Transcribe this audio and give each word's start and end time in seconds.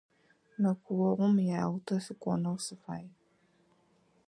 Мэкъуогъум 0.61 1.35
Ялтэ 1.61 1.95
сыкӏонэу 2.05 2.57
сыфай. 2.65 3.05